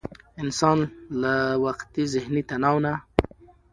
انسان 0.41 0.77
له 1.21 1.33
د 1.55 1.57
وقتي 1.65 2.03
ذهني 2.13 2.41
تناو 2.49 2.77
نه 2.85 2.93